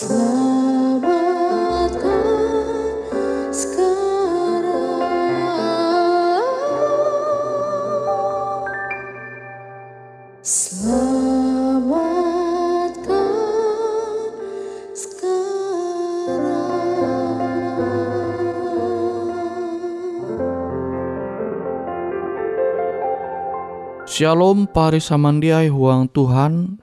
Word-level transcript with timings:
Shalom 0.00 0.16
pari 24.64 25.04
samandiai 25.04 25.68
huang 25.68 26.08
Tuhan. 26.08 26.80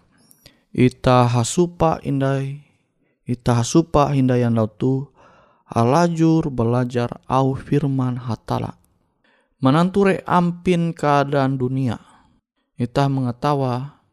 Ita 0.69 1.25
hasupa 1.25 1.98
indai 2.06 2.67
Ita 3.28 3.60
hasupa 3.60 4.10
hindayan 4.16 4.56
lautu 4.56 5.12
Halajur 5.68 6.48
belajar 6.48 7.20
au 7.28 7.52
firman 7.52 8.16
hatala 8.16 8.80
menanture 9.58 10.22
ampin 10.30 10.94
keadaan 10.94 11.58
dunia. 11.58 11.98
Ita 12.78 13.10
mengetawa 13.10 14.06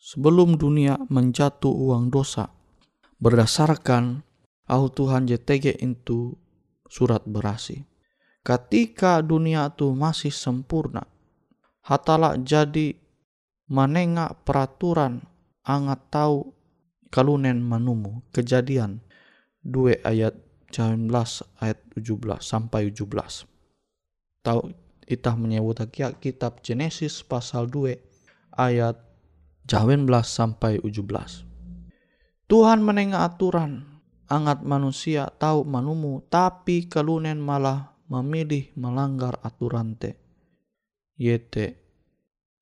sebelum 0.00 0.56
dunia 0.56 0.96
menjatuh 1.12 1.68
uang 1.68 2.08
dosa 2.08 2.48
berdasarkan 3.20 4.24
au 4.66 4.88
Tuhan 4.88 5.28
JTG 5.28 5.84
itu 5.84 6.32
surat 6.88 7.20
berasi. 7.28 7.84
Ketika 8.40 9.20
dunia 9.20 9.68
itu 9.68 9.92
masih 9.92 10.32
sempurna, 10.32 11.04
hatala 11.84 12.38
jadi 12.40 12.96
menengah 13.68 14.38
peraturan 14.46 15.26
angat 15.66 16.00
tahu 16.08 16.55
kalunen 17.16 17.64
manumu 17.64 18.20
kejadian 18.28 19.00
2 19.64 20.04
ayat 20.04 20.36
19 20.68 21.08
ayat 21.64 21.80
17 21.96 22.20
sampai 22.44 22.92
17. 22.92 23.48
Tahu 24.44 24.60
itah 25.08 25.32
menyebut 25.40 25.80
kitab 26.20 26.60
Genesis 26.60 27.24
pasal 27.24 27.72
2 27.72 27.96
ayat 28.52 29.00
19 29.64 30.04
sampai 30.28 30.76
17. 30.84 32.52
Tuhan 32.52 32.84
menengah 32.84 33.24
aturan 33.24 33.96
angat 34.28 34.60
manusia 34.60 35.32
tahu 35.40 35.64
manumu 35.64 36.20
tapi 36.28 36.84
kalunen 36.84 37.40
malah 37.40 37.96
memilih 38.12 38.68
melanggar 38.76 39.40
aturan 39.40 39.96
te. 39.96 40.20
Yete 41.16 41.80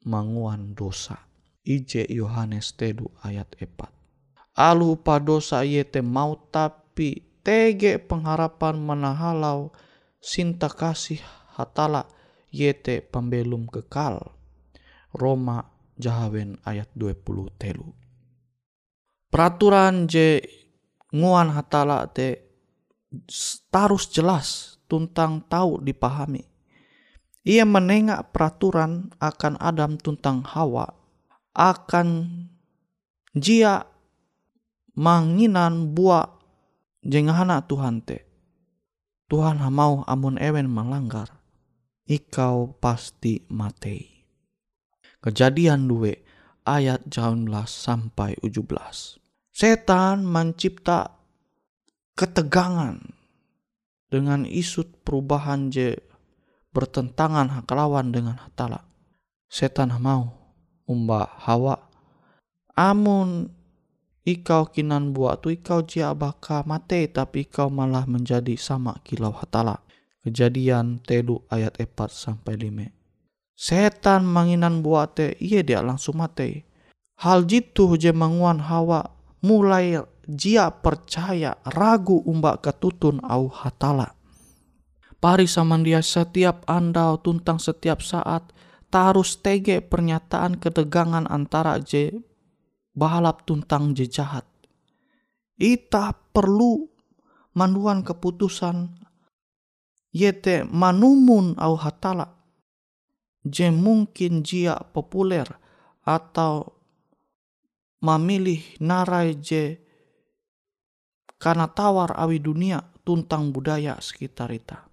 manguan 0.06 0.78
dosa. 0.78 1.26
Ije 1.66 2.06
Yohanes 2.06 2.78
tedu 2.78 3.10
ayat 3.24 3.50
4. 3.58 4.03
Alu 4.54 4.94
pa 5.02 5.18
dosa 5.18 5.66
yete 5.66 5.98
mau 5.98 6.38
tapi 6.50 7.26
tege 7.42 7.98
pengharapan 7.98 8.78
menahalau 8.78 9.74
sinta 10.22 10.70
kasih 10.70 11.18
hatala 11.58 12.06
yete 12.54 13.02
pembelum 13.02 13.66
kekal. 13.66 14.22
Roma 15.14 15.62
Jahawen 15.94 16.58
ayat 16.66 16.90
20 16.94 17.54
telu. 17.54 17.94
Peraturan 19.30 20.06
je 20.06 20.42
nguan 21.14 21.50
hatala 21.54 22.06
te 22.10 22.46
tarus 23.70 24.10
jelas 24.10 24.78
tuntang 24.86 25.42
tahu 25.46 25.82
dipahami. 25.82 26.42
Ia 27.46 27.66
menengak 27.66 28.30
peraturan 28.30 29.10
akan 29.18 29.54
Adam 29.58 30.00
tuntang 30.00 30.42
Hawa 30.42 30.88
akan 31.54 32.08
jia 33.36 33.93
manginan 34.94 35.94
buah 35.94 36.30
jengahana 37.02 37.66
Tuhan 37.66 38.02
te. 38.02 38.26
Tuhan 39.28 39.58
mau 39.72 40.06
amun 40.06 40.38
ewen 40.38 40.70
melanggar, 40.70 41.30
ikau 42.06 42.78
pasti 42.78 43.42
mati. 43.50 44.26
Kejadian 45.24 45.88
2 45.88 46.68
ayat 46.68 47.08
19 47.08 47.48
sampai 47.64 48.36
17. 48.44 49.18
Setan 49.54 50.26
mencipta 50.28 51.16
ketegangan 52.18 53.00
dengan 54.12 54.44
isut 54.46 54.86
perubahan 55.02 55.72
je 55.72 55.96
bertentangan 56.74 57.64
kelawan 57.64 58.10
dengan 58.12 58.36
hatala. 58.36 58.84
Setan 59.48 59.94
mau 60.02 60.34
umba 60.84 61.30
hawa. 61.46 61.78
Amun 62.74 63.54
ikau 64.24 64.72
kinan 64.72 65.12
buat 65.12 65.44
tu 65.44 65.52
ikau 65.52 65.84
jia 65.84 66.16
baka 66.16 66.64
mate 66.64 67.04
tapi 67.12 67.44
ikau 67.44 67.68
malah 67.68 68.08
menjadi 68.08 68.56
sama 68.56 68.96
kilau 69.04 69.32
hatala. 69.36 69.84
Kejadian 70.24 71.04
telu 71.04 71.44
ayat 71.52 71.76
4 71.76 72.08
sampai 72.08 72.56
5. 72.56 72.88
Setan 73.54 74.24
manginan 74.24 74.80
buat 74.80 75.20
te 75.20 75.36
iya 75.36 75.60
dia 75.60 75.84
langsung 75.84 76.16
mate. 76.16 76.64
Hal 77.20 77.44
jitu 77.44 77.94
je 78.00 78.10
manguan 78.10 78.58
hawa 78.58 79.14
mulai 79.44 80.00
jia 80.24 80.72
percaya 80.72 81.60
ragu 81.76 82.24
umba 82.24 82.56
ketutun 82.58 83.20
au 83.22 83.52
hatala. 83.52 84.16
Pari 85.20 85.44
samandia 85.44 86.00
setiap 86.00 86.64
andau 86.68 87.20
tuntang 87.20 87.60
setiap 87.60 88.00
saat 88.00 88.48
tarus 88.88 89.40
tege 89.40 89.84
pernyataan 89.84 90.56
ketegangan 90.56 91.28
antara 91.28 91.80
je 91.80 92.24
balap 92.94 93.42
tuntang 93.42 93.92
je 93.92 94.06
jahat. 94.06 94.46
Ita 95.58 96.14
perlu 96.34 96.86
manuan 97.54 98.02
keputusan 98.06 98.90
yete 100.14 100.62
manumun 100.66 101.58
au 101.58 101.74
hatala 101.74 102.38
je 103.42 103.68
mungkin 103.70 104.46
jia 104.46 104.78
populer 104.94 105.46
atau 106.06 106.74
memilih 108.00 108.62
narai 108.80 109.36
je 109.38 109.78
karena 111.38 111.68
tawar 111.68 112.14
awi 112.16 112.40
dunia 112.40 112.80
tuntang 113.04 113.52
budaya 113.52 114.00
sekitar 114.00 114.48
ita. 114.54 114.88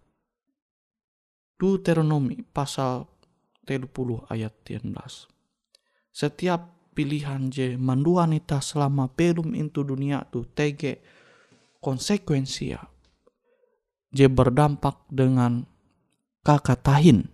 Deuteronomi 1.55 2.41
pasal 2.41 3.05
30 3.63 4.25
ayat 4.33 4.53
13. 4.65 4.89
Setiap 6.11 6.80
pilihan 7.01 7.49
je 7.49 7.81
manduan 7.81 8.29
ita 8.37 8.61
selama 8.61 9.09
belum 9.09 9.57
into 9.57 9.81
dunia 9.81 10.21
tu 10.29 10.45
tege 10.53 11.01
konsekuensi 11.81 12.77
ya 12.77 12.81
je 14.13 14.29
berdampak 14.29 15.09
dengan 15.09 15.65
kakatahin 16.45 17.25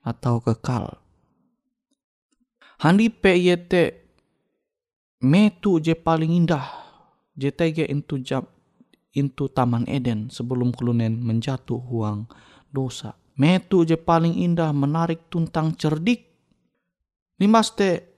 atau 0.00 0.40
kekal. 0.40 0.96
Handi 2.80 3.12
yete 3.44 4.08
metu 5.20 5.76
je 5.84 5.92
paling 5.92 6.32
indah 6.32 6.64
je 7.36 7.52
tege 7.52 7.84
into 7.84 8.16
jam 8.24 8.48
into 9.12 9.52
taman 9.52 9.84
Eden 9.84 10.32
sebelum 10.32 10.72
kelunen 10.72 11.20
menjatuh 11.20 11.76
huang 11.76 12.24
dosa. 12.72 13.20
Metu 13.36 13.84
je 13.84 14.00
paling 14.00 14.32
indah 14.32 14.72
menarik 14.72 15.28
tuntang 15.28 15.76
cerdik. 15.76 16.24
Limaste 17.36 18.13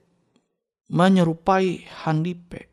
menyerupai 0.91 1.87
handipe. 2.03 2.71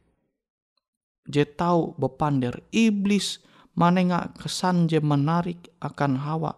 Je 1.25 1.43
tahu 1.49 1.96
bepander 1.96 2.61
iblis 2.71 3.40
manenga 3.75 4.30
kesan 4.37 4.87
je 4.87 5.00
menarik 5.00 5.73
akan 5.80 6.21
hawa 6.21 6.52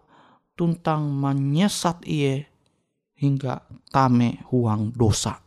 tuntang 0.58 1.12
menyesat 1.12 2.02
iye 2.04 2.50
hingga 3.16 3.64
tame 3.88 4.44
huang 4.52 4.92
dosa. 4.92 5.40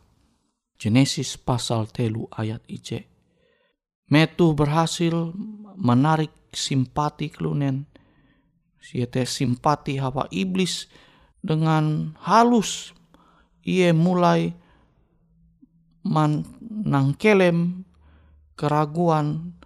Genesis 0.80 1.36
pasal 1.36 1.92
telu 1.92 2.24
ayat 2.32 2.64
IC. 2.64 3.04
Metu 4.10 4.56
berhasil 4.56 5.12
menarik 5.76 6.32
simpati 6.50 7.28
kelunen. 7.28 7.86
Siete 8.80 9.28
simpati 9.28 10.00
hawa 10.00 10.24
iblis 10.32 10.88
dengan 11.44 12.16
halus. 12.24 12.96
Ia 13.60 13.92
mulai 13.92 14.56
menangkelem 16.04 17.84
keraguan 18.56 19.56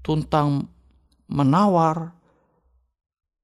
tuntang 0.00 0.68
menawar 1.28 2.16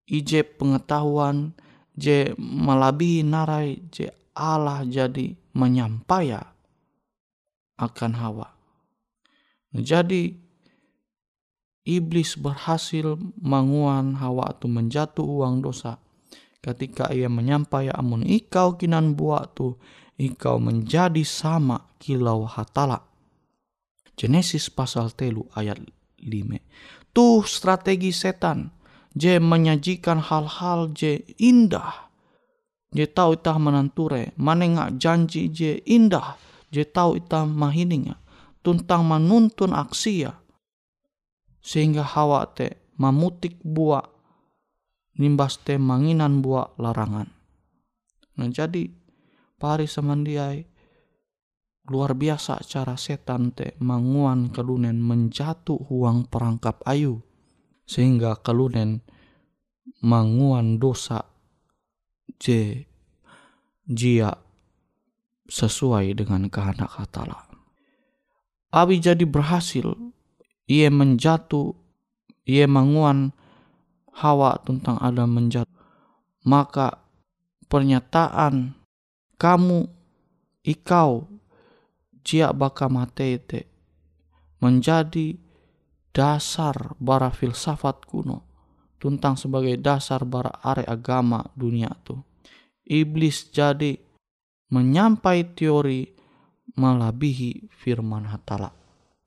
ije 0.09 0.43
pengetahuan 0.47 1.53
je 1.97 2.33
melabihi 2.37 3.25
narai 3.25 3.81
je 3.89 4.13
Allah 4.37 4.85
jadi 4.85 5.33
menyampaya 5.57 6.57
akan 7.81 8.13
Hawa. 8.17 8.49
Jadi 9.73 10.37
iblis 11.85 12.37
berhasil 12.37 13.17
menguan 13.41 14.17
Hawa 14.17 14.53
atau 14.53 14.69
menjatuh 14.69 15.25
uang 15.25 15.65
dosa 15.65 16.01
ketika 16.65 17.13
ia 17.13 17.31
menyampaikan 17.31 17.97
amun 17.97 18.27
ikau 18.27 18.75
kinan 18.75 19.15
buat 19.15 19.55
tu 19.55 19.77
ikau 20.17 20.57
menjadi 20.61 21.23
sama 21.23 21.93
kilau 22.01 22.49
hatala. 22.49 23.05
Genesis 24.17 24.73
pasal 24.73 25.13
telu 25.13 25.45
ayat 25.53 25.77
5. 26.21 27.13
Tuh 27.13 27.45
strategi 27.45 28.13
setan. 28.13 28.73
Je 29.17 29.41
menyajikan 29.41 30.21
hal-hal 30.21 30.93
je 30.93 31.25
indah. 31.41 32.13
Je 32.93 33.09
tahu 33.09 33.41
itah 33.41 33.57
menanture. 33.57 34.37
Manenga 34.37 34.93
janji 34.97 35.49
je 35.53 35.81
indah. 35.89 36.37
Je 36.69 36.85
tahu 36.85 37.21
itah 37.21 37.49
mahininga. 37.49 38.21
Tuntang 38.61 39.05
menuntun 39.09 39.73
aksi 39.73 40.29
ya. 40.29 40.37
Sehingga 41.61 42.05
hawa 42.05 42.45
te 42.53 42.77
mamutik 43.01 43.57
buah. 43.65 44.05
Nimbas 45.17 45.65
te 45.65 45.81
manginan 45.81 46.45
buah 46.45 46.77
larangan. 46.77 47.29
Nah 48.37 48.49
jadi 48.53 48.93
pari 49.57 49.89
samandiai 49.89 50.65
luar 51.87 52.19
biasa 52.19 52.61
cara 52.67 52.99
setan 52.99 53.55
te 53.55 53.79
manguan 53.79 54.51
kelunen 54.51 54.99
menjatuh 54.99 55.79
huang 55.87 56.27
perangkap 56.27 56.83
ayu 56.85 57.23
sehingga 57.87 58.43
kelunen 58.43 59.07
manguan 60.03 60.83
dosa 60.83 61.23
je 62.43 62.85
jia 63.87 64.35
sesuai 65.47 66.19
dengan 66.19 66.51
kehendak 66.51 66.91
hatala. 66.91 67.47
Abi 68.75 68.99
jadi 68.99 69.23
berhasil, 69.23 69.95
ia 70.67 70.91
menjatuh, 70.91 71.73
ia 72.45 72.67
menguan 72.67 73.31
hawa 74.11 74.59
tentang 74.67 74.99
ada 75.01 75.25
menjatuh. 75.25 75.71
Maka 76.47 77.03
pernyataan 77.67 78.76
kamu, 79.37 79.89
ikau, 80.65 81.29
jia 82.27 82.51
baka 82.51 82.91
matete 82.91 83.71
menjadi 84.59 85.37
dasar 86.11 86.97
bara 86.97 87.29
filsafat 87.31 88.09
kuno 88.09 88.43
tentang 88.97 89.37
sebagai 89.37 89.77
dasar 89.79 90.25
bara 90.25 90.51
are 90.65 90.83
agama 90.83 91.45
dunia 91.53 91.93
tu. 92.03 92.19
Iblis 92.83 93.53
jadi 93.53 93.95
menyampai 94.73 95.55
teori 95.55 96.09
melebihi 96.75 97.71
firman 97.71 98.27
hatala. 98.27 98.73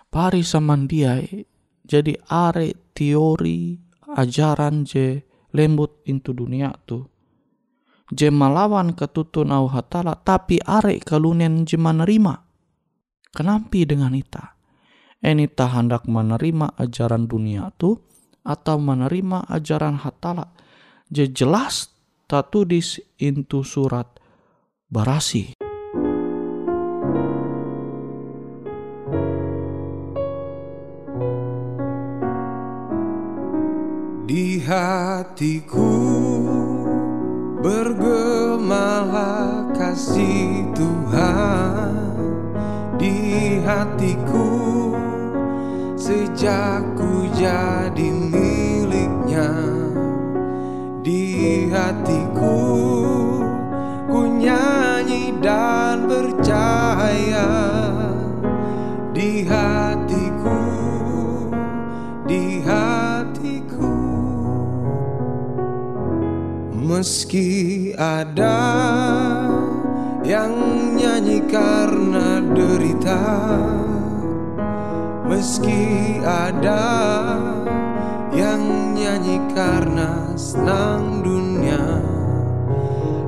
Pari 0.09 0.41
samandiai 0.41 1.45
jadi 1.85 2.13
are 2.27 2.73
teori 2.97 3.77
ajaran 4.17 4.83
je 4.83 5.21
lembut 5.53 6.01
into 6.09 6.33
dunia 6.33 6.73
tu. 6.83 7.05
Je 8.09 8.33
melawan 8.33 8.97
ketutun 8.97 9.53
au 9.53 9.69
hatala 9.69 10.17
tapi 10.17 10.57
are 10.65 10.97
kalunen 10.97 11.61
je 11.61 11.77
menerima. 11.77 12.41
Kenapa 13.29 13.79
dengan 13.85 14.17
ita? 14.17 14.57
Enita 15.21 15.69
hendak 15.69 16.09
menerima 16.09 16.73
ajaran 16.73 17.29
dunia 17.29 17.69
tu 17.77 18.01
atau 18.41 18.81
menerima 18.81 19.45
ajaran 19.45 20.01
hatala. 20.01 20.49
Je 21.13 21.29
jelas 21.29 21.93
tatudis 22.25 22.97
into 23.21 23.61
surat 23.61 24.09
barasi. 24.89 25.53
Di 34.29 34.61
hatiku 34.61 36.08
bergemalah 37.59 39.19
kasih 39.75 40.63
Tuhan 40.71 42.15
di 42.95 43.59
hatiku. 43.63 44.47
Sejak 45.99 46.95
ku 46.95 47.27
jadi 47.35 48.09
miliknya 48.09 49.51
di 51.03 51.67
hatiku 51.69 52.63
ku 54.09 54.25
nyanyi 54.25 55.37
dan 55.43 56.07
percaya 56.09 57.45
di 59.13 59.43
hatiku 59.45 59.88
meski 66.89 67.93
ada 67.93 68.57
yang 70.25 70.57
nyanyi 70.97 71.45
karena 71.45 72.41
derita 72.41 73.21
meski 75.29 76.17
ada 76.25 76.89
yang 78.33 78.97
nyanyi 78.97 79.37
karena 79.53 80.33
senang 80.33 81.21
dunia 81.21 82.01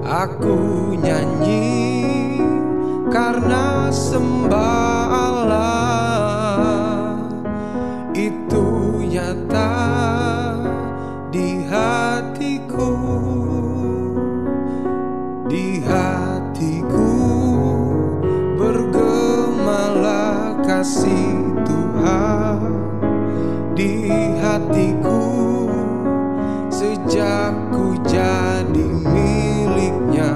aku 0.10 0.98
nyanyi 0.98 2.02
karena 3.14 3.94
sembah 3.94 5.06
Allah 5.06 5.94
itu 8.18 8.66
nyata 9.06 10.21
kasih 20.82 21.62
Tuhan 21.62 22.74
di 23.78 24.10
hatiku. 24.42 25.22
Sejak 26.74 27.54
ku 27.70 27.94
jadi 28.02 28.90
miliknya 29.06 30.34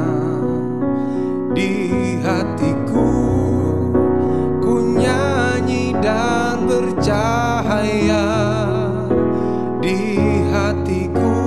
di 1.49 1.73
hatiku 2.21 3.09
ku 4.61 4.93
nyanyi 5.01 5.97
dan 5.97 6.69
bercahaya 6.69 8.29
di 9.81 9.97
hatiku 10.53 11.37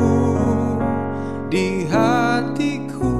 di 1.46 1.86
hatiku. 1.86 3.14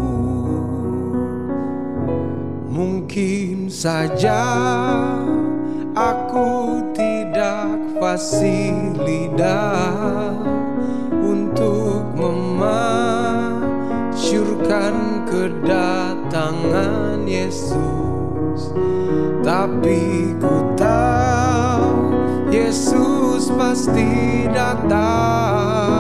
Mungkin 2.67 3.71
saja 3.71 4.43
fasih 8.09 8.97
lidah 9.05 10.33
untuk 11.13 12.09
memasyurkan 12.17 13.29
kedatangan 15.29 17.21
Yesus. 17.29 18.73
Tapi 19.45 20.33
ku 20.41 20.73
tahu 20.81 22.17
Yesus 22.49 23.53
pasti 23.53 24.49
datang 24.57 25.98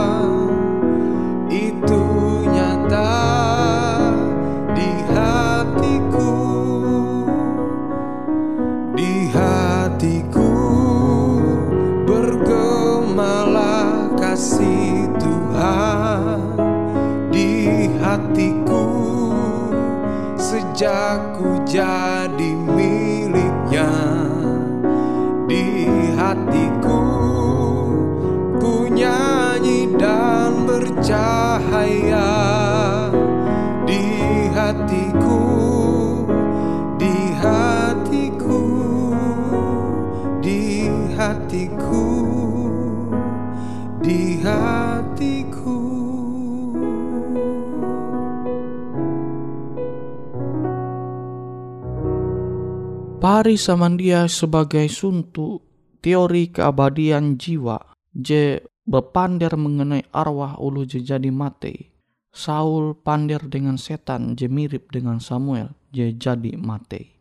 Pari 53.28 53.60
samandia 53.60 54.24
sebagai 54.24 54.88
suntu 54.88 55.60
teori 56.00 56.48
keabadian 56.48 57.36
jiwa 57.36 57.76
je 58.16 58.56
berpandir 58.88 59.52
mengenai 59.52 60.00
arwah 60.16 60.56
ulu 60.56 60.88
je 60.88 61.04
jadi 61.04 61.28
mate. 61.28 61.92
Saul 62.32 62.96
pandir 62.96 63.44
dengan 63.44 63.76
setan 63.76 64.32
je 64.32 64.48
mirip 64.48 64.88
dengan 64.88 65.20
Samuel 65.20 65.76
je 65.92 66.08
jadi 66.16 66.56
mate. 66.56 67.20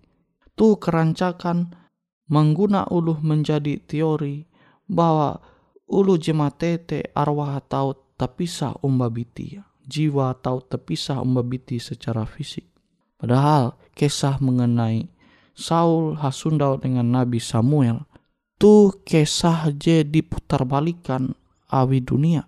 Tu 0.56 0.80
kerancakan 0.80 1.76
mengguna 2.32 2.88
ulu 2.88 3.20
menjadi 3.20 3.76
teori 3.84 4.48
bahwa 4.88 5.44
ulu 5.92 6.16
je 6.16 6.32
mate 6.32 6.88
te 6.88 7.04
arwah 7.12 7.60
atau 7.60 8.16
terpisah 8.16 8.80
umbabiti 8.80 9.60
jiwa 9.84 10.40
atau 10.40 10.64
terpisah 10.64 11.20
umbabiti 11.20 11.84
secara 11.84 12.24
fisik. 12.24 12.64
Padahal 13.20 13.76
kisah 13.92 14.40
mengenai 14.40 15.17
Saul 15.58 16.22
hasundau 16.22 16.78
dengan 16.78 17.10
Nabi 17.10 17.42
Samuel 17.42 18.06
tu 18.62 18.94
kisah 19.02 19.74
je 19.74 20.06
diputar 20.06 20.70
balikan 20.70 21.34
awi 21.74 21.98
dunia 22.06 22.46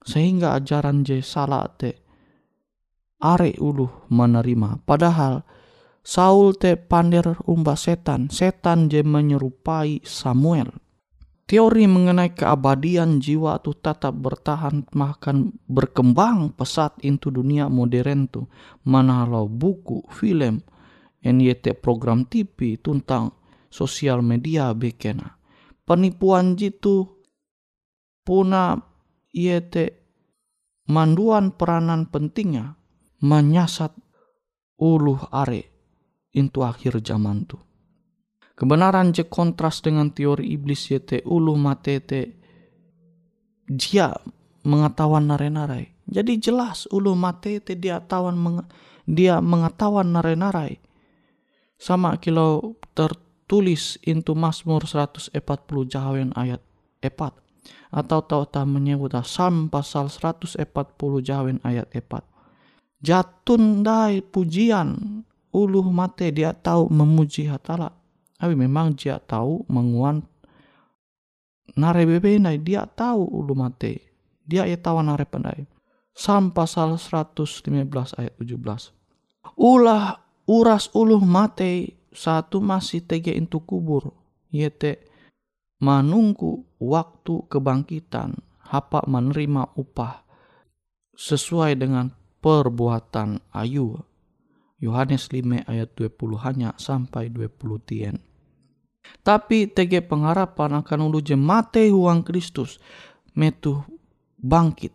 sehingga 0.00 0.56
ajaran 0.56 1.04
je 1.04 1.20
salah 1.20 1.68
te. 1.68 2.00
Are 3.20 3.52
uluh 3.60 4.08
menerima 4.08 4.80
padahal 4.88 5.44
Saul 6.00 6.56
te 6.56 6.80
pandir 6.80 7.36
umba 7.44 7.76
setan 7.76 8.32
setan 8.32 8.88
je 8.88 9.04
menyerupai 9.04 10.00
Samuel. 10.08 10.72
Teori 11.44 11.84
mengenai 11.84 12.32
keabadian 12.32 13.20
jiwa 13.20 13.60
itu 13.60 13.76
tetap 13.76 14.16
bertahan 14.16 14.88
makan 14.92 15.52
berkembang 15.68 16.56
pesat 16.56 16.96
into 17.04 17.28
dunia 17.28 17.68
modern 17.68 18.24
tu 18.28 18.48
mana 18.88 19.28
lo 19.28 19.48
buku 19.48 20.04
film 20.12 20.64
NYT 21.28 21.76
program 21.78 22.24
TV 22.24 22.80
tentang 22.80 23.36
sosial 23.68 24.24
media 24.24 24.72
bekena 24.72 25.36
penipuan 25.84 26.56
jitu 26.56 27.04
puna 28.24 28.80
yete 29.32 30.00
manduan 30.88 31.52
peranan 31.52 32.08
pentingnya 32.08 32.80
menyasat 33.20 33.92
uluh 34.80 35.20
are 35.28 35.62
into 36.32 36.64
akhir 36.64 37.04
zaman 37.04 37.44
tu 37.44 37.60
Kebenaran 38.58 39.14
je 39.14 39.22
kontras 39.30 39.78
dengan 39.86 40.10
teori 40.10 40.50
iblis 40.50 40.90
yete 40.90 41.22
ulu 41.22 41.54
matete 41.54 42.34
dia 43.70 44.10
mengetahuan 44.66 45.30
nare-narai. 45.30 45.86
Jadi 46.10 46.42
jelas 46.42 46.90
ulu 46.90 47.14
matete 47.14 47.78
dia 47.78 48.02
tawan 48.02 48.34
meng, 48.34 48.66
dia 49.06 49.38
mengetahuan 49.38 50.10
nare-narai. 50.10 50.82
Sama 51.78 52.18
kilo 52.18 52.76
tertulis 52.92 53.96
into 54.02 54.34
Mazmur 54.34 54.82
140 54.82 55.30
jahawen 55.86 56.34
ayat 56.34 56.58
4 57.00 57.14
atau 57.94 58.20
tahu 58.26 58.66
menyebut 58.66 59.14
Sam 59.22 59.70
pasal 59.70 60.10
140 60.10 60.58
jahawen 61.22 61.62
ayat 61.62 61.86
4. 61.94 62.26
Jatun 62.98 63.86
dai 63.86 64.18
pujian 64.20 65.22
ulu 65.54 65.86
mate 65.94 66.34
dia 66.34 66.50
tahu 66.50 66.90
memuji 66.90 67.46
hatala 67.46 67.94
Abi 68.38 68.54
memang 68.54 68.94
dia 68.94 69.18
tahu 69.18 69.66
menguan 69.66 70.22
nare 71.74 72.06
bebe 72.06 72.38
nai 72.38 72.62
dia 72.62 72.86
tahu 72.86 73.26
ulu 73.26 73.54
mate. 73.58 73.98
Dia 74.46 74.64
ia 74.64 74.78
tahu 74.78 75.02
nare 75.02 75.26
pandai. 75.26 75.66
Sam 76.14 76.54
pasal 76.54 76.94
115 76.98 77.66
ayat 78.14 78.34
17. 78.38 79.58
Ulah 79.58 80.27
uras 80.48 80.88
ulu 80.96 81.20
mate 81.20 82.00
satu 82.08 82.64
masih 82.64 83.04
tege 83.04 83.36
into 83.36 83.60
kubur. 83.60 84.16
Yete 84.48 85.04
menunggu 85.78 86.64
waktu 86.80 87.44
kebangkitan 87.52 88.40
hapa 88.64 89.04
menerima 89.04 89.76
upah 89.76 90.24
sesuai 91.12 91.76
dengan 91.76 92.16
perbuatan 92.40 93.44
ayu. 93.52 94.00
Yohanes 94.78 95.28
5 95.34 95.66
ayat 95.66 95.90
20 95.98 96.38
hanya 96.46 96.70
sampai 96.78 97.28
20 97.28 97.82
tien. 97.82 98.16
Tapi 99.26 99.66
tege 99.66 100.00
pengharapan 100.00 100.80
akan 100.80 100.98
ulu 101.10 101.20
mate 101.34 101.90
huang 101.90 102.22
Kristus 102.22 102.78
metu 103.34 103.82
bangkit. 104.38 104.94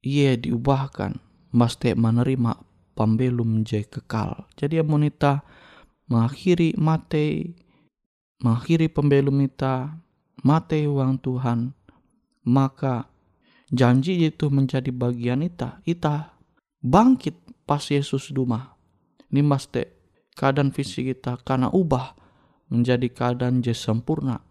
Ia 0.00 0.38
diubahkan 0.38 1.18
maste 1.52 1.92
menerima 1.92 2.56
pembelum 2.96 3.62
je 3.62 3.84
kekal. 3.84 4.48
Jadi 4.56 4.80
amonita 4.80 5.44
mengakhiri 6.08 6.72
mate 6.80 7.52
mengakhiri 8.40 8.88
pembelum 8.88 9.44
ita 9.44 10.00
mate 10.40 10.88
huang 10.88 11.20
Tuhan 11.20 11.76
maka 12.46 13.10
janji 13.68 14.24
itu 14.24 14.48
menjadi 14.48 14.88
bagian 14.94 15.42
ita 15.42 15.82
ita 15.82 16.36
bangkit 16.78 17.34
pas 17.66 17.82
Yesus 17.82 18.30
duma 18.30 18.76
ini 19.32 19.42
maste 19.42 19.96
keadaan 20.38 20.70
fisik 20.70 21.10
kita 21.10 21.40
karena 21.42 21.72
ubah 21.72 22.14
menjadi 22.70 23.08
keadaan 23.10 23.62
je 23.62 23.74
sempurna. 23.74 24.42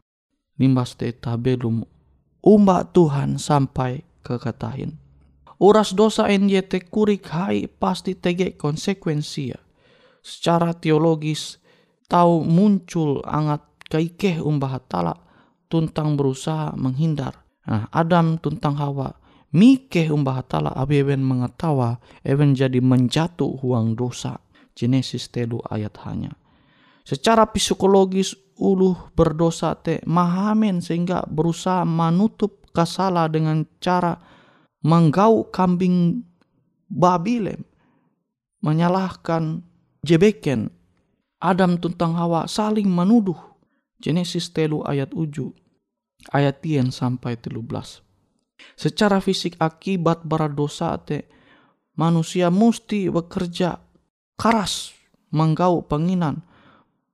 Nimbas 0.56 0.96
teta 0.96 1.36
belum 1.36 1.84
umbak 2.40 2.96
Tuhan 2.96 3.36
sampai 3.36 4.08
ke 4.24 4.40
katahin. 4.40 4.96
Uras 5.56 5.96
dosa 5.96 6.28
NYT 6.28 6.92
kurik 6.92 7.32
hai 7.32 7.72
pasti 7.72 8.16
tege 8.20 8.60
konsekuensi 8.60 9.44
ya. 9.56 9.60
Secara 10.20 10.76
teologis 10.76 11.62
tahu 12.12 12.44
muncul 12.44 13.24
angat 13.24 13.64
kaikeh 13.88 14.44
umbah 14.44 14.84
tala 14.84 15.16
tuntang 15.72 16.20
berusaha 16.20 16.76
menghindar. 16.76 17.40
Nah, 17.66 17.88
Adam 17.90 18.36
tuntang 18.38 18.76
Hawa 18.76 19.16
mikeh 19.56 20.12
umbah 20.12 20.44
tala 20.44 20.76
abeben 20.76 21.24
mengetawa 21.24 22.04
even 22.28 22.52
jadi 22.52 22.84
menjatuh 22.84 23.56
huang 23.64 23.96
dosa. 23.96 24.44
Genesis 24.76 25.32
telu 25.32 25.64
ayat 25.72 25.96
hanya. 26.04 26.36
Secara 27.08 27.48
psikologis 27.48 28.36
uluh 28.60 28.98
berdosa 29.16 29.72
te 29.80 30.04
mahamen 30.04 30.84
sehingga 30.84 31.24
berusaha 31.24 31.88
menutup 31.88 32.68
kesala 32.76 33.32
dengan 33.32 33.64
cara 33.80 34.20
menggau 34.86 35.50
kambing 35.50 36.22
Babilem. 36.86 37.66
Menyalahkan 38.62 39.66
jebeken 40.06 40.70
Adam 41.42 41.82
tentang 41.82 42.14
Hawa 42.14 42.46
saling 42.46 42.86
menuduh. 42.86 43.38
Genesis 43.98 44.54
telu 44.54 44.86
ayat 44.86 45.10
uju 45.18 45.50
ayat 46.34 46.62
tien 46.64 46.90
sampai 46.90 47.38
telu 47.38 47.62
belas. 47.62 48.02
Secara 48.80 49.20
fisik 49.20 49.60
akibat 49.60 50.24
dosa 50.56 50.96
te 50.98 51.28
manusia 52.00 52.48
mesti 52.48 53.12
bekerja 53.12 53.78
keras 54.40 54.96
menggau 55.30 55.84
penginan 55.84 56.42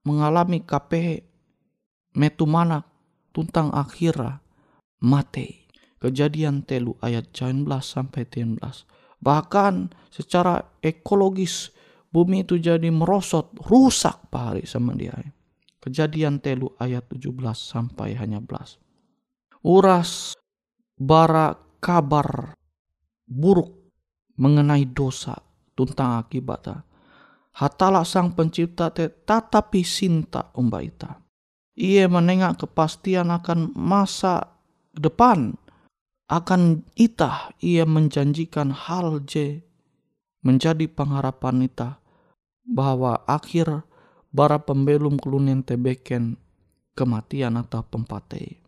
mengalami 0.06 0.62
KPH 0.62 1.26
metumana 2.16 2.86
tuntang 3.34 3.74
akhira 3.74 4.40
mate. 5.02 5.61
Kejadian 6.02 6.66
telu 6.66 6.98
ayat 7.00 7.30
19 7.30 7.70
sampai 7.80 8.26
19. 8.26 8.58
Bahkan 9.22 9.74
secara 10.10 10.58
ekologis 10.82 11.70
bumi 12.10 12.42
itu 12.42 12.58
jadi 12.58 12.90
merosot, 12.90 13.54
rusak 13.70 14.34
pahari 14.34 14.66
sama 14.66 14.98
dia. 14.98 15.14
Kejadian 15.78 16.42
telu 16.42 16.74
ayat 16.82 17.06
17 17.06 17.38
sampai 17.54 18.18
hanya 18.18 18.42
belas. 18.42 18.82
Uras 19.62 20.34
bara 20.98 21.54
kabar 21.78 22.58
buruk 23.30 23.94
mengenai 24.42 24.90
dosa 24.90 25.38
tuntang 25.78 26.18
akibatnya 26.18 26.82
hatala 27.56 28.08
sang 28.08 28.32
pencipta 28.32 28.92
te 28.94 29.10
tatapi 29.12 29.84
sinta 29.84 30.52
umba 30.56 30.80
ita. 30.80 31.20
Ia 31.76 32.06
menengak 32.12 32.68
kepastian 32.68 33.32
akan 33.32 33.74
masa 33.74 34.60
depan 34.92 35.56
akan 36.32 36.88
ita 36.96 37.52
ia 37.60 37.84
menjanjikan 37.84 38.72
hal 38.72 39.20
je 39.28 39.68
menjadi 40.48 40.88
pengharapan 40.88 41.68
ita 41.68 42.00
bahwa 42.64 43.20
akhir 43.28 43.84
bara 44.32 44.64
pembelum 44.64 45.20
kelunen 45.20 45.60
tebeken 45.60 46.40
kematian 46.96 47.60
atau 47.60 47.84
pempate. 47.84 48.64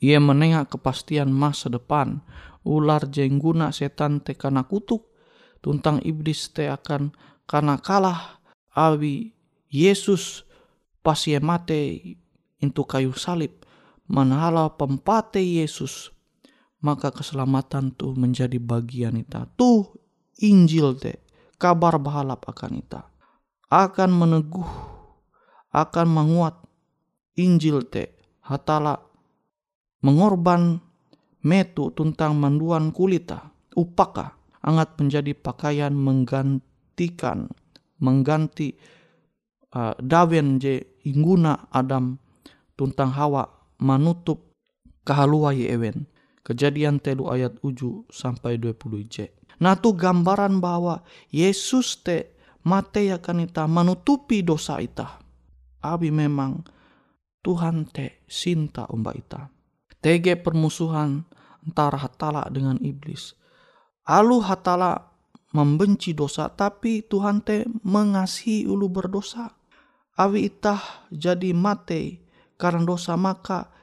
Ia 0.00 0.16
menengak 0.24 0.72
kepastian 0.72 1.28
masa 1.28 1.68
depan 1.68 2.24
ular 2.64 3.04
jengguna 3.12 3.76
setan 3.76 4.24
te 4.24 4.32
kana 4.32 4.64
kutuk 4.64 5.12
tuntang 5.60 6.00
iblis 6.00 6.48
te 6.48 6.72
akan 6.72 7.12
karena 7.44 7.76
kalah 7.76 8.40
awi 8.72 9.36
Yesus 9.68 10.48
pas 11.04 11.20
ia 11.28 11.44
mate 11.44 12.16
into 12.56 12.88
kayu 12.88 13.12
salib 13.12 13.52
manhala 14.08 14.72
pempate 14.72 15.44
Yesus 15.44 16.15
maka 16.84 17.12
keselamatan 17.12 17.94
tuh 17.94 18.12
menjadi 18.16 18.60
bagian 18.60 19.16
ita 19.16 19.48
tuh 19.56 19.96
Injil 20.40 20.96
te 21.00 21.20
kabar 21.56 21.96
bahalap 21.96 22.44
akan 22.44 22.72
ita 22.80 23.08
akan 23.72 24.10
meneguh 24.12 24.70
akan 25.72 26.06
menguat. 26.08 26.56
Injil 27.36 27.84
te 27.84 28.16
hatala 28.48 28.96
mengorban 30.00 30.80
metu 31.44 31.92
tentang 31.92 32.32
manduan 32.40 32.96
kulita. 32.96 33.52
Upaka 33.76 34.40
angat 34.64 34.96
menjadi 34.96 35.36
pakaian 35.36 35.92
mengganti 35.92 36.64
menggantikan 36.96 37.52
mengganti 38.00 38.72
uh, 39.76 39.92
dawen 40.00 40.56
je 40.56 40.80
ingguna 41.04 41.68
Adam 41.68 42.16
tuntang 42.72 43.12
Hawa 43.12 43.44
menutup 43.84 44.56
kahaluai 45.04 45.68
ewen. 45.68 46.08
Kejadian 46.46 47.02
telu 47.02 47.26
ayat 47.26 47.58
uju 47.58 48.06
sampai 48.06 48.54
20 48.62 48.78
je. 49.10 49.26
Nah 49.58 49.74
tu 49.74 49.98
gambaran 49.98 50.62
bahwa 50.62 51.02
Yesus 51.34 52.06
te 52.06 52.38
mate 52.62 53.10
akan 53.10 53.50
ita 53.50 53.66
menutupi 53.66 54.46
dosa 54.46 54.78
ita. 54.78 55.18
Abi 55.82 56.14
memang 56.14 56.62
Tuhan 57.42 57.90
te 57.90 58.22
sinta 58.30 58.86
umba 58.94 59.10
ita. 59.10 59.50
Tege 59.98 60.38
permusuhan 60.38 61.26
antara 61.66 61.98
hatala 61.98 62.46
dengan 62.46 62.78
iblis. 62.78 63.34
Alu 64.06 64.38
hatala 64.38 65.02
membenci 65.50 66.14
dosa, 66.14 66.46
tapi 66.46 67.02
Tuhan 67.02 67.42
te 67.42 67.66
mengasihi 67.82 68.70
ulu 68.70 68.86
berdosa. 68.86 69.50
Awi 70.14 70.48
itah 70.48 71.10
jadi 71.10 71.50
mate 71.52 72.22
karena 72.56 72.86
dosa 72.86 73.18
maka 73.20 73.75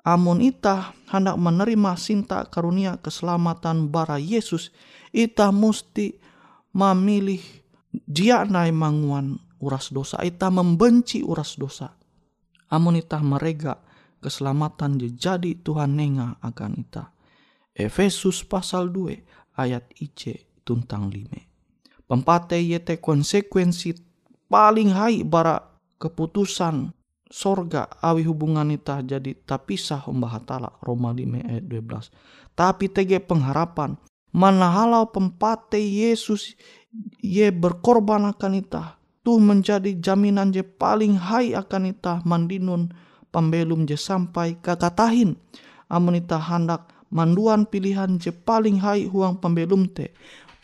Amun 0.00 0.40
ita 0.40 0.96
hendak 1.12 1.36
menerima 1.36 1.92
sinta 2.00 2.48
karunia 2.48 2.96
keselamatan 2.96 3.92
bara 3.92 4.16
Yesus, 4.16 4.72
ita 5.12 5.52
mesti 5.52 6.16
memilih 6.72 7.42
dia 8.08 8.46
naik 8.48 8.72
manguan 8.72 9.36
uras 9.60 9.92
dosa. 9.92 10.24
Ita 10.24 10.48
membenci 10.48 11.20
uras 11.20 11.60
dosa. 11.60 11.92
Amun 12.72 12.96
ita 12.96 13.20
merega 13.20 13.76
keselamatan 14.24 14.96
jadi 14.96 15.60
Tuhan 15.60 16.00
nenga 16.00 16.40
akan 16.40 16.72
ita. 16.80 17.12
Efesus 17.76 18.44
pasal 18.44 18.88
2 18.88 19.60
ayat 19.60 19.84
IC 20.00 20.48
tuntang 20.64 21.12
5. 21.12 22.08
Pempate 22.08 22.58
yete 22.58 22.98
konsekuensi 22.98 23.94
paling 24.50 24.90
hai 24.96 25.22
bara 25.22 25.60
keputusan 26.00 26.90
sorga 27.30 27.86
awi 28.02 28.26
hubungan 28.26 28.74
ita 28.74 29.00
jadi 29.06 29.38
tapisah 29.46 30.04
umbahatala 30.10 30.74
Roma 30.82 31.14
5 31.14 31.46
ayat 31.46 31.64
12. 31.64 32.10
Tapi 32.58 32.90
tege 32.90 33.22
pengharapan 33.22 33.94
mana 34.34 34.70
halau 34.70 35.06
pempate 35.10 35.78
Yesus 35.78 36.58
ye 37.22 37.50
berkorban 37.54 38.26
akan 38.26 38.58
ita 38.58 38.98
tu 39.22 39.38
menjadi 39.38 39.94
jaminan 39.98 40.50
je 40.50 40.66
paling 40.66 41.14
hai 41.18 41.54
akan 41.54 41.94
ita 41.94 42.22
mandinun 42.26 42.90
pembelum 43.30 43.86
je 43.86 43.94
sampai 43.94 44.58
kakatahin 44.58 45.38
amun 45.86 46.18
ita 46.18 46.38
hendak 46.38 46.90
manduan 47.10 47.66
pilihan 47.66 48.18
je 48.18 48.34
paling 48.34 48.82
hai 48.82 49.06
huang 49.06 49.38
pembelum 49.38 49.86
te 49.90 50.14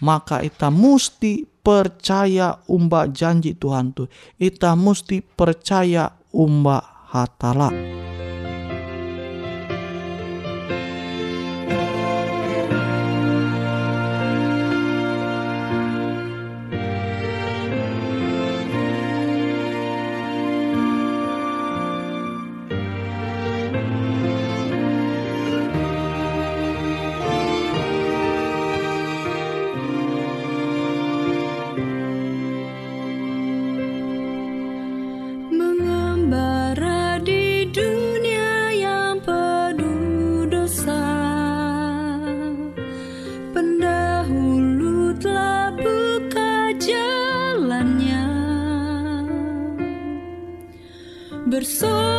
maka 0.02 0.42
ita 0.42 0.70
musti 0.70 1.46
percaya 1.46 2.62
umba 2.70 3.11
janji 3.11 3.59
Tuhan 3.59 3.90
tu 3.94 4.07
ita 4.38 4.79
musti 4.79 5.18
percaya 5.22 6.14
umba 6.37 6.77
hatala. 7.12 7.72
soul. 51.66 52.15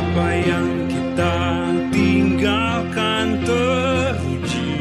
apa 0.00 0.32
yang 0.32 0.88
kita 0.88 1.36
tinggalkan 1.92 3.36
teruji? 3.44 4.72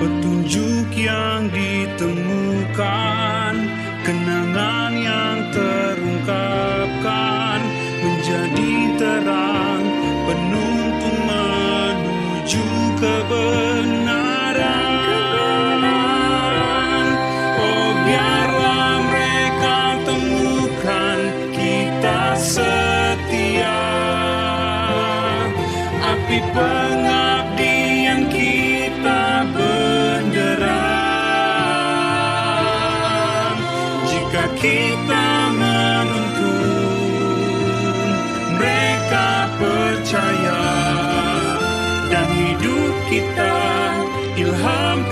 Petunjuk 0.00 0.88
yang 0.96 1.52
ditemukan 1.52 3.17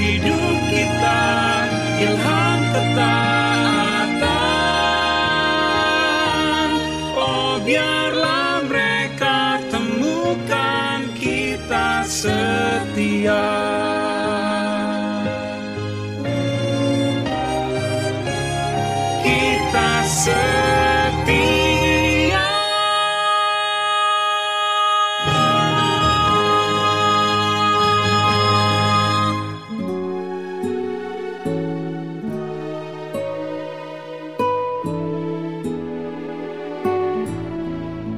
hidup 0.00 0.55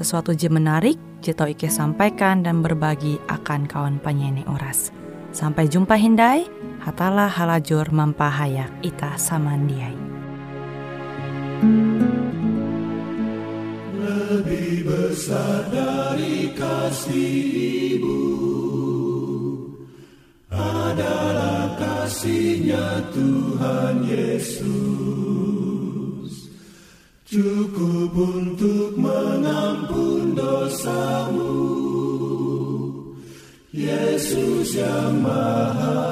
sesuatu 0.00 0.32
je 0.32 0.48
menarik, 0.48 0.96
je 1.20 1.36
tau 1.36 1.44
Ike 1.44 1.68
sampaikan 1.68 2.40
dan 2.40 2.64
berbagi 2.64 3.20
akan 3.28 3.68
kawan 3.68 4.00
penyanyi 4.00 4.48
Oras. 4.48 4.88
Sampai 5.36 5.68
jumpa 5.68 6.00
Hindai, 6.00 6.48
hatalah 6.80 7.28
halajur 7.28 7.84
mampahayak 7.92 8.72
ita 8.80 9.20
samandiai. 9.20 9.92
Lebih 14.00 14.88
besar 14.88 15.68
dari 15.68 16.48
kasih 16.56 17.36
ibu 18.00 18.20
adalah 20.48 21.76
kasihnya 21.76 23.04
Tuhan 23.12 24.08
Yesus. 24.08 25.69
Cukup 27.30 28.10
untuk 28.10 28.98
mengampun 28.98 30.34
dosamu. 30.34 31.62
Yesus 33.70 34.74
yang 34.74 35.22
maha. 35.22 36.10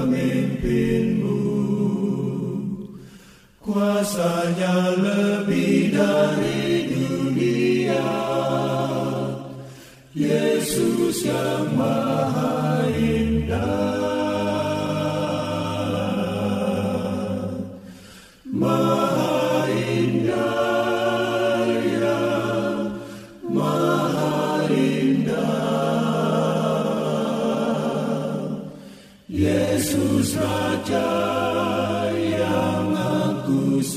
Pemimpinmu. 0.00 1.40
Kuasanya 3.60 4.96
lebih 4.96 5.92
dari 5.92 6.88
dunia. 6.88 8.08
Yesus 10.16 11.22
yang 11.22 11.70
maha 11.78 12.88
indah 12.90 13.89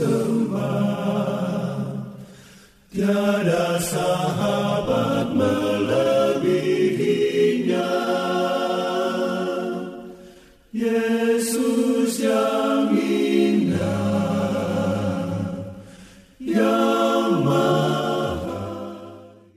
aku 0.03 0.19
sembah 0.19 1.79
Tiada 2.93 3.81
sahabat 3.81 4.22